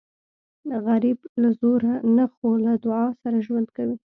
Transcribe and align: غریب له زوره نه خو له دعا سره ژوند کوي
غریب 0.85 1.19
له 1.41 1.49
زوره 1.59 1.93
نه 2.15 2.25
خو 2.33 2.49
له 2.65 2.73
دعا 2.85 3.05
سره 3.21 3.37
ژوند 3.45 3.67
کوي 3.77 3.97